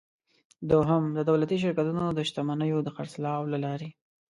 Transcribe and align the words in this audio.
دوهم: 0.71 1.03
د 1.17 1.19
دولتي 1.29 1.57
شرکتونو 1.63 2.03
د 2.11 2.19
شتمنیو 2.29 2.79
د 2.83 2.89
خرڅلاو 2.95 3.41
له 3.51 3.57
لارې. 3.65 3.89